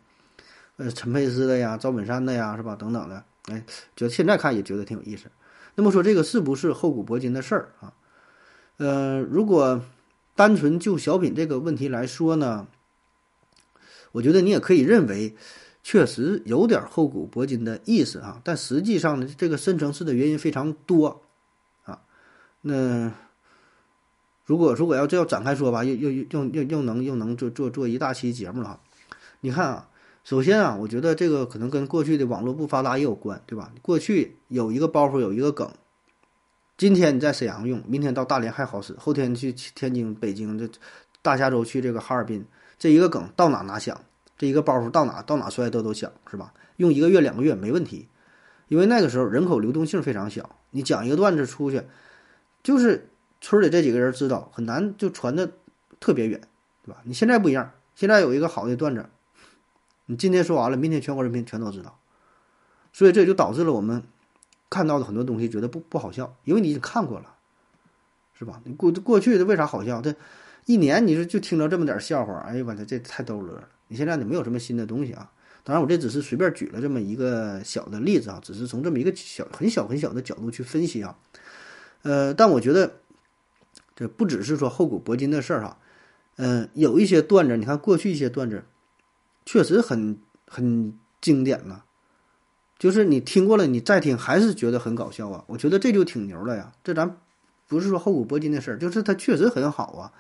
[0.76, 2.76] 呃，陈佩斯的呀，赵本山的呀，是吧？
[2.76, 3.62] 等等的，哎，
[3.96, 5.26] 觉得现在看也觉得挺有意思。
[5.74, 7.92] 那么说这个是不是厚古薄今的事儿啊？
[8.76, 9.82] 呃，如果
[10.34, 12.66] 单纯就小品这个问题来说呢，
[14.12, 15.36] 我觉得你也可以认为，
[15.82, 18.40] 确实有点厚古薄今的意思啊。
[18.42, 21.22] 但实际上呢，这个深层次的原因非常多
[21.84, 22.02] 啊。
[22.62, 23.12] 那
[24.44, 28.80] 如果如果要这要展开说吧，又又又又又能又能做做做一大期节目了哈。
[29.40, 29.88] 你看啊，
[30.24, 33.70] 首先啊，我觉得这个可能跟过去的网络不发达也有关，对吧？
[33.82, 35.70] 过去有一个包袱，有一个梗，
[36.78, 40.66] 今天你在沈阳用，明天到大连还好使，后天去天津、北京这
[41.20, 42.42] 大下周去这个哈尔滨，
[42.78, 44.00] 这一个梗到哪哪响，
[44.38, 46.54] 这一个包袱到哪到哪摔都都响，是吧？
[46.76, 48.08] 用一个月两个月没问题，
[48.68, 51.82] 因为那个时候人口流动性非常小，你讲一个段子出去，
[52.62, 53.10] 就是
[53.42, 55.52] 村里这几个人知道，很难就传的
[56.00, 56.40] 特别远，
[56.82, 57.02] 对吧？
[57.04, 59.04] 你现在不一样，现在有一个好的段子，
[60.06, 61.98] 你今天说完了，明天全国人民全都知道，
[62.92, 64.02] 所以这就导致了我们
[64.68, 67.34] 看到的很多东西觉得不不好笑，因为你已经看过了，
[68.38, 68.60] 是吧？
[68.64, 70.00] 你过过去的为啥好笑？
[70.00, 70.14] 这
[70.66, 73.68] 一年你说就听着这么点笑话，哎呀我操，这太逗乐了。
[73.88, 75.30] 你现在你没有什么新的东西啊。
[75.62, 81.16] 当然，我这只是随便举了这么一个小的例子啊，只是从这么一个小很小很小的角度去分析啊。
[82.02, 82.96] 呃，但我觉得
[83.96, 85.78] 这不只是说厚古薄今的事儿哈。
[86.36, 88.64] 嗯，有一些段子，你看过去一些段子，
[89.44, 91.84] 确实很很经典了。
[92.78, 95.44] 就是你听过了，你再听还是觉得很搞笑啊。
[95.46, 96.72] 我觉得这就挺牛了呀。
[96.82, 97.16] 这咱
[97.68, 100.12] 不是说厚古薄今的事儿，就是它确实很好啊。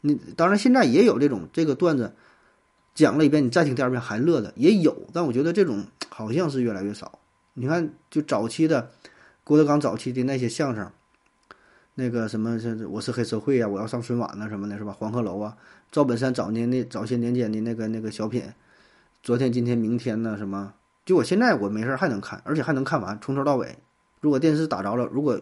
[0.00, 2.14] 你当然现在也有这种这个段子。
[2.94, 7.18] 讲了一遍，你再听第二遍还乐的也有，但我觉得这种好像是越来越少。
[7.54, 8.88] 你看，就早期的
[9.42, 10.88] 郭德纲早期的那些相声，
[11.96, 14.94] 那个什么，是我是黑社会啊，我要上春晚呐什么的，是吧？
[14.96, 15.56] 黄鹤楼啊，
[15.90, 18.44] 赵本山早年的早些年间的那个那个小品，
[19.24, 20.74] 昨天今天明天呢什么？
[21.06, 23.78] 就我现在我没事还能看，而且还能看完从头到尾。
[24.20, 25.40] 如果电视打着了，如果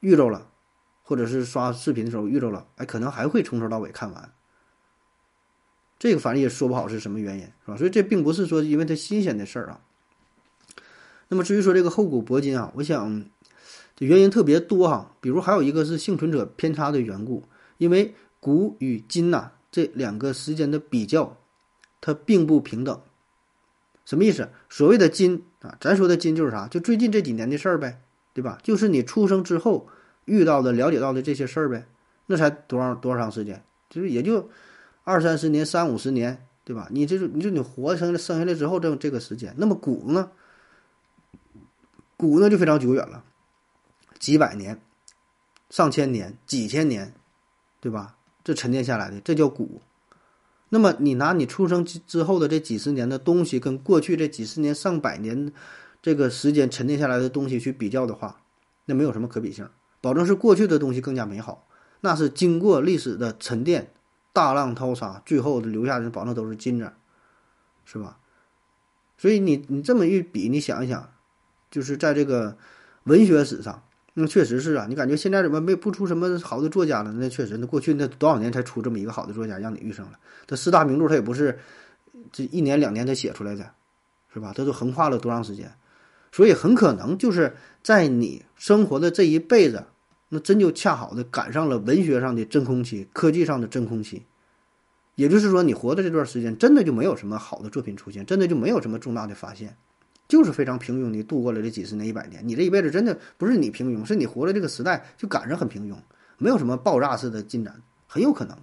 [0.00, 0.48] 遇着了，
[1.02, 4.32] 或者是刷视频的时候遇着了，哎，可能还会从头到尾看完。
[5.98, 7.76] 这个反正也说不好是什么原因，是吧？
[7.76, 9.82] 所以这并不是说因为它新鲜的事儿啊。
[11.28, 13.26] 那么至于说这个厚古薄今啊，我想
[13.94, 15.14] 这原因特别多哈。
[15.20, 17.42] 比如还有一个是幸存者偏差的缘故，
[17.76, 21.36] 因为古与今呐这两个时间的比较，
[22.04, 23.00] 它并不平等。
[24.04, 24.50] 什么意思？
[24.68, 26.68] 所谓的今啊，咱说的今就是啥？
[26.68, 28.02] 就最近这几年的事儿呗，
[28.34, 28.58] 对吧？
[28.62, 29.88] 就是你出生之后
[30.26, 31.86] 遇到的、了解到的这些事儿呗。
[32.26, 33.64] 那才多少多长时间？
[33.88, 34.50] 就是也就。
[35.06, 36.88] 二三十年、三五十年，对吧？
[36.90, 40.30] 你这就你就你活生生下来之后这这个时间，那么古呢？
[42.16, 43.24] 古呢就非常久远了，
[44.18, 44.80] 几百年、
[45.68, 47.14] 上千年、几千年，
[47.80, 48.16] 对吧？
[48.42, 49.82] 这沉淀下来的，这叫古。
[50.74, 55.52] 那么你拿你出生之之后的这几十年的东西，跟过去这几十年、上百年
[56.02, 58.40] 这个时间沉淀下来的东西去比较的话，
[58.86, 59.68] 那没有什么可比性，
[60.00, 61.68] 保证是过去的东西更加美好，
[62.00, 63.92] 那是经过历史的沉淀。
[64.32, 66.90] 大浪淘沙，最后留下的保证都是金子，
[67.84, 68.18] 是吧？
[69.16, 71.08] 所以你你这么一比，你想一想，
[71.70, 72.56] 就是在这个
[73.04, 73.84] 文学史上，
[74.14, 74.86] 那确实是啊。
[74.88, 77.12] 你感觉现在怎么没不出什么好的作家了？
[77.12, 80.18] 那确实，那过去那多少年才出这么一个好的作家，让你遇上了。
[80.46, 81.58] 这四大名著，他也不是
[82.32, 83.70] 这一年两年才写出来的，
[84.32, 84.52] 是吧？
[84.56, 85.70] 它都横跨了多长时间？
[86.32, 89.84] 所以很可能就是在你生活的这一辈子。
[90.30, 94.24] 那真就恰好的赶上了文学上的真空期，科技上的真空期，
[95.14, 99.76] 也就是说，你活的这段时间，真的就没有什么好的作品出现，真的就没有什么重大的发现，
[100.26, 102.46] 就是非常平庸的度过了这几十年、一百年。
[102.46, 105.96] 你这一辈子真的不是你平庸，是你活的这个时代就赶上很平庸，
[106.38, 108.58] 没有什么爆炸式的进展，很有可能，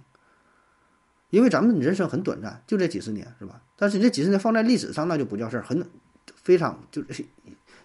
[1.29, 3.61] 因为咱们人生很短暂，就这几十年，是吧？
[3.75, 5.87] 但是这几十年放在历史上，那就不叫事儿，很
[6.35, 7.25] 非常就是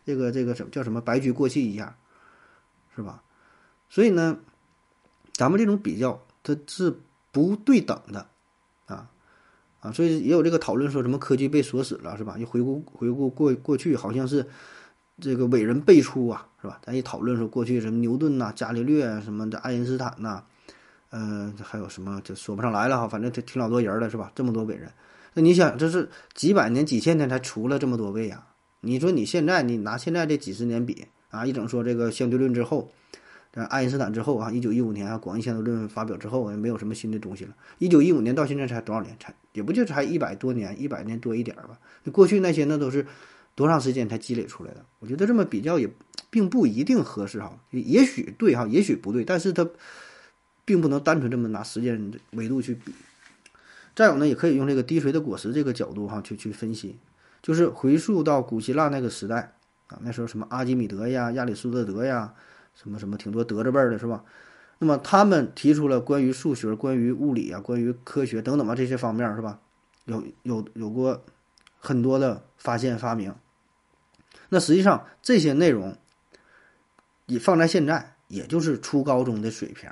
[0.05, 1.95] 这个这个什么叫什么白驹过隙一样，
[2.95, 3.23] 是吧？
[3.89, 4.39] 所以呢，
[5.33, 6.99] 咱们这种比较它是
[7.31, 8.29] 不对等的，
[9.87, 12.37] 啊，所以也有这个讨论说什么科技被锁死了是吧？
[12.38, 14.44] 又回顾回顾过过去，好像是
[15.20, 16.81] 这个伟人辈出啊，是吧？
[16.83, 20.42] 咱一讨论说过去什么牛顿呐、伽利略啊什么的、爱因斯坦呐，
[21.11, 24.33] 呃，还有什么就说不上来了哈，反正挺挺老多人了是吧？
[24.35, 24.90] 这么多伟人，
[25.35, 28.49] 那你想这是几百年、几千年才出了这么多位啊？
[28.81, 32.90] 你说你现在你拿现在这几十年比啊，一整说这个相对论之后。
[33.64, 37.57] 爱因斯坦之后啊，一九一五年啊，广义相对论发表之后，也没有什么新的东西了。
[37.79, 39.16] 一九一五年到现在才多少年？
[39.19, 41.79] 才也不就才一百多年，一百年多一点吧。
[42.05, 43.07] 那过去那些那都是
[43.55, 44.85] 多长时间才积累出来的？
[44.99, 45.88] 我觉得这么比较也
[46.29, 49.66] 并不一定合适哈，也许对哈，也许不对，但是它
[50.66, 52.92] 并不能单纯这么拿时间维度去比。
[53.95, 56.99] 再有呢，也可以用这个滴水的果实这个角度哈去去分析，
[57.40, 59.55] 就是回溯到古希腊那个时代
[59.87, 62.35] 啊，那时候什么阿基米德呀、亚里士多德呀。
[62.77, 64.23] 什么什么挺多德字辈的是吧？
[64.79, 69.59] 那么他们提出了关于数学、关于物理啊、关于科学等等吧这些方面是吧？
[70.05, 71.25] 有有有过
[71.81, 73.35] 很多的发现发明。
[74.51, 75.97] 那实际上这些内容，
[77.25, 79.91] 你放在现在也就是初高中的水平。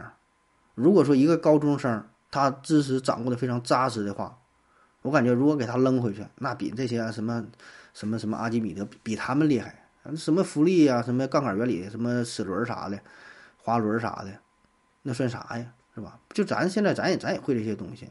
[0.75, 4.39] 如果说一个高中生他知识掌握的非常扎实的话，
[5.03, 7.47] 我感觉如果给他扔回去，那比这些什么
[7.95, 9.84] 什么什么阿基米德比他们厉害。
[10.17, 13.01] 什么浮力呀，什么杠杆原理，什么齿轮啥的，
[13.57, 14.39] 滑轮啥的，
[15.03, 15.73] 那算啥呀？
[15.95, 16.19] 是吧？
[16.31, 18.11] 就咱现在咱也咱也会这些东西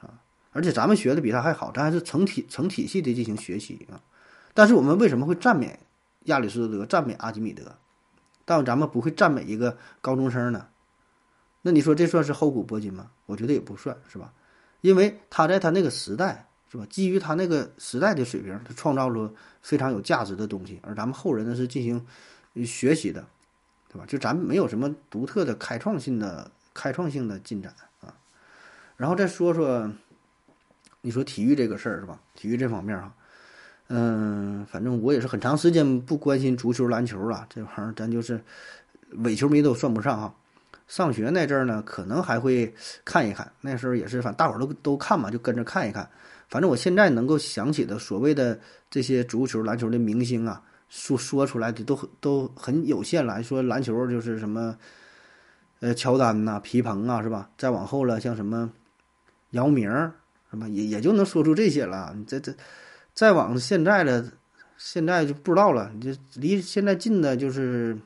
[0.00, 0.08] 啊，
[0.52, 4.00] 而且咱们学的比他还好，咱还是成体成体系的进行学习啊。
[4.54, 5.78] 但是我们为什么会赞美
[6.24, 7.76] 亚里士多德、赞美阿基米德，
[8.46, 10.66] 但咱们不会赞美一个高中生呢？
[11.60, 13.10] 那你说这算是厚古薄今吗？
[13.26, 14.32] 我觉得也不算是吧，
[14.80, 22.04] 因为他在他那个时代是吧，基于他那个时代的水平，他创造了非常有价值的东西，而咱们后人呢是进行
[22.64, 23.24] 学习的，
[23.92, 24.04] 对吧？
[24.06, 28.14] 就咱们没有什么独特的开创性的开创性的进展啊。
[28.96, 29.90] 然后再说说，
[31.02, 32.18] 你说体育这个事儿是吧？
[32.34, 33.14] 体育这方面哈。
[33.88, 38.42] 嗯，反正我也是很长时间不关心足球、篮球了，这玩意儿咱就是
[39.10, 40.34] 伪球迷都算不上哈。
[40.88, 42.74] 上学那阵儿呢，可能还会
[43.04, 46.10] 看一看，那时候也是，反正大伙儿都都看嘛，就跟着看一看。
[46.48, 48.58] 反正我现在能够想起的所谓的
[48.90, 53.42] 这些足球、篮球的明星啊，说说出来的都都很有限了。
[53.42, 54.76] 说篮球就是什么，
[55.80, 57.50] 呃，乔丹呐、皮蓬啊，是吧？
[57.58, 58.70] 再往后了，像什么
[59.50, 59.90] 姚明，
[60.50, 60.68] 什么？
[60.68, 62.12] 也也就能说出这些了。
[62.16, 62.54] 你这这。
[63.14, 64.32] 再往现在的，
[64.76, 65.90] 现在就不知道了。
[65.94, 67.96] 你就离现在近的就是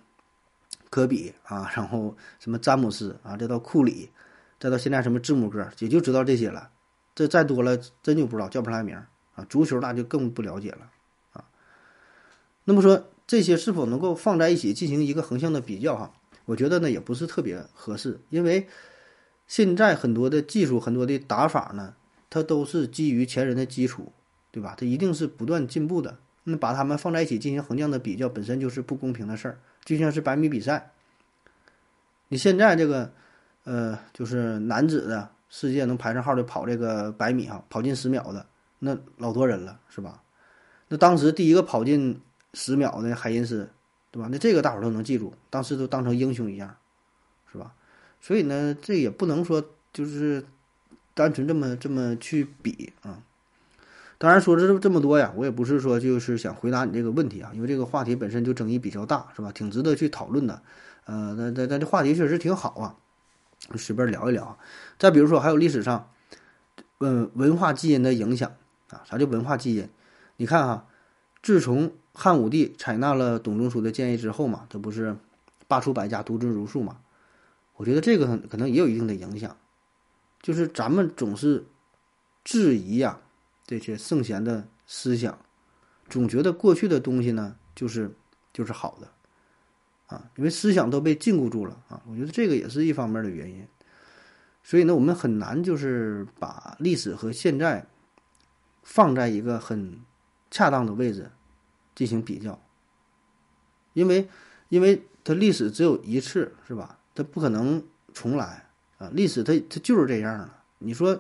[0.91, 4.11] 科比啊，然后什么詹姆斯啊，再到库里，
[4.61, 6.69] 再到现在什么字母哥，也就知道这些了。
[7.19, 8.95] 这再多了，真就不知道叫不出来名
[9.35, 9.45] 啊。
[9.49, 10.89] 足球那就更不了解了
[11.33, 11.45] 啊。
[12.63, 16.13] 那么说这些是否能够放在一起进行一个横向的比较哈？
[16.45, 18.69] 我觉得呢也不是特别合适，因为
[19.49, 21.95] 现在很多的技术、很多的打法呢，
[22.31, 24.13] 它都是基于前人的基础。
[24.51, 24.75] 对吧？
[24.79, 26.17] 它一定是不断进步的。
[26.45, 29.59] 那把它们放在一起进行横向的比较，本身就是不公平的事儿。
[29.85, 30.91] 就像是百米比赛，
[32.29, 33.13] 你现在这个，
[33.65, 38.47] 呃，就是男子的世界能排上号的跑这个百米哈，跑进十秒的
[38.79, 40.23] 那老多人了，是吧？
[40.89, 42.21] 那当时第一个跑进
[42.55, 43.71] 十秒的海因斯，
[44.11, 44.29] 对吧？
[44.31, 46.77] 那这个大伙都能记住，当时都当成英雄一样，
[47.53, 47.75] 是吧？
[48.21, 50.45] 所以呢，这也不能说就是
[51.15, 53.23] 单纯这么这么去比啊。
[54.19, 59.53] 当然说这这么多呀，我也不是说就是想回答你这个问题啊，因为这个话题本身就争议比较大，是吧？
[59.53, 60.61] 挺值得去讨论的。
[61.05, 62.97] 呃，那那那这话题确实挺好啊，
[63.77, 64.59] 随便聊一聊。
[64.99, 66.11] 再比如说，还有历史上，
[66.99, 68.53] 嗯，文化基因的影响
[68.91, 69.89] 啊，啥叫文化基因？
[70.37, 70.87] 你看哈，
[71.43, 75.17] 自从汉武帝采纳了董仲舒的建议之后嘛，这不是
[75.67, 76.99] 罢黜百家，独尊儒术嘛？
[77.77, 79.57] 我觉得这个可能也有一定的影响，
[80.43, 81.65] 就是咱们总是
[82.43, 83.21] 质疑呀。
[83.65, 85.39] 这些圣贤的思想，
[86.09, 88.11] 总觉得过去的东西呢，就是
[88.51, 89.09] 就是好的，
[90.07, 92.03] 啊，因为思想都被禁锢住了啊。
[92.09, 93.69] 我觉得这个也是一方面的原因。
[94.69, 97.87] 所以呢，我们很难就是把历史和现在
[98.83, 99.99] 放在一个很
[100.51, 101.31] 恰当的位置
[101.95, 102.61] 进行比较，
[103.95, 104.29] 因为
[104.69, 106.99] 因为它历史只有一次，是吧？
[107.15, 109.09] 它不可能重来啊。
[109.15, 110.51] 历史它它就是这样的。
[110.81, 111.19] 你说。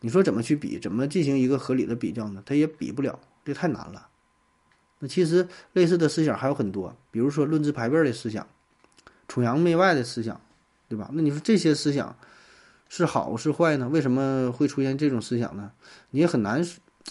[0.00, 0.78] 你说怎么去比？
[0.78, 2.42] 怎么进行一个合理的比较呢？
[2.44, 4.08] 它也比不了，这太难了。
[4.98, 8.46] 那其实类似的思想还有很多，比如说论资排辈的思想、
[9.26, 10.38] 崇洋媚外的思想，
[10.86, 11.10] 对吧？
[11.14, 12.14] 那你说这些思想
[12.88, 13.88] 是好是坏呢？
[13.88, 15.72] 为什么会出现这种思想呢？
[16.10, 16.64] 你也很难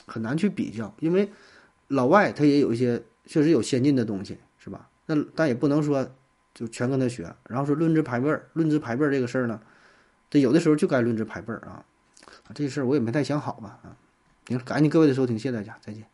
[0.05, 1.29] 很难去比较，因为
[1.87, 4.89] 老外他也有一些确实有先进的东西，是吧？
[5.05, 6.09] 那但也不能说
[6.53, 7.35] 就全跟他学。
[7.47, 9.61] 然后说论资排辈儿，论资排辈儿这个事儿呢，
[10.29, 11.85] 这有的时候就该论资排辈儿啊。
[12.45, 13.97] 啊，这事儿我也没太想好吧啊！
[14.47, 16.07] 行，感谢各位的收听，谢谢大家，再见。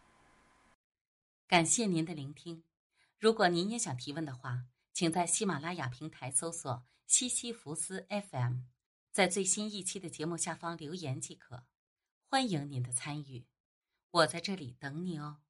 [1.48, 2.64] 感谢您的聆听。
[3.20, 4.62] 如果您也想提问的话，
[4.94, 8.60] 请在喜马拉雅平台搜索“西西弗斯 FM”，
[9.12, 11.66] 在最新一期的节目下方留言即可。
[12.30, 13.46] 欢迎您的参与，
[14.10, 15.42] 我在这里等你哦。